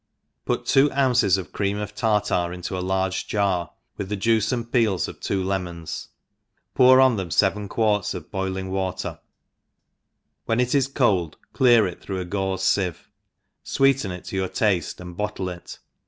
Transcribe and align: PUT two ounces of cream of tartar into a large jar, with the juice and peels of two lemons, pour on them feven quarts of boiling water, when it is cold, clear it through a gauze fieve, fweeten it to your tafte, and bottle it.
PUT 0.45 0.65
two 0.65 0.91
ounces 0.93 1.37
of 1.37 1.51
cream 1.51 1.77
of 1.77 1.93
tartar 1.93 2.51
into 2.51 2.75
a 2.75 2.81
large 2.81 3.27
jar, 3.27 3.69
with 3.97 4.09
the 4.09 4.15
juice 4.15 4.51
and 4.51 4.71
peels 4.71 5.07
of 5.07 5.19
two 5.19 5.43
lemons, 5.43 6.07
pour 6.73 6.99
on 6.99 7.17
them 7.17 7.29
feven 7.29 7.69
quarts 7.69 8.15
of 8.15 8.31
boiling 8.31 8.71
water, 8.71 9.19
when 10.45 10.59
it 10.59 10.73
is 10.73 10.87
cold, 10.87 11.37
clear 11.53 11.85
it 11.85 12.01
through 12.01 12.19
a 12.19 12.25
gauze 12.25 12.63
fieve, 12.63 13.11
fweeten 13.63 14.09
it 14.09 14.25
to 14.25 14.35
your 14.35 14.49
tafte, 14.49 14.99
and 14.99 15.15
bottle 15.15 15.49
it. 15.49 15.77